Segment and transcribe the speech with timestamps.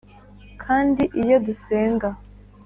[0.63, 2.09] kandi iyo dusenga